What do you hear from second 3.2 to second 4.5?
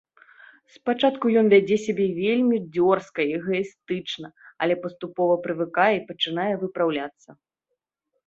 і эгаістычна,